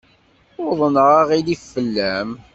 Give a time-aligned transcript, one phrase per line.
[0.65, 2.29] Uḍneɣ aɣilif fell-am.